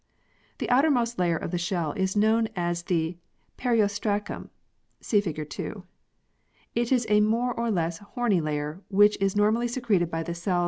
[0.57, 3.19] The outermost layer of the shell is known as the
[3.55, 4.49] Periostracum
[4.99, 5.47] (see fig.
[5.47, 5.83] 2).
[6.73, 10.33] It is a more or less horny layer which is normally secreted by the cells
[10.33, 10.59] of the P PflS H Fig.